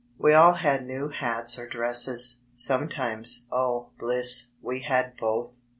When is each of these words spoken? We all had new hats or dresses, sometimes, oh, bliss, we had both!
We 0.17 0.33
all 0.33 0.53
had 0.55 0.83
new 0.83 1.09
hats 1.09 1.59
or 1.59 1.67
dresses, 1.67 2.39
sometimes, 2.55 3.45
oh, 3.51 3.89
bliss, 3.99 4.47
we 4.59 4.79
had 4.79 5.15
both! 5.15 5.59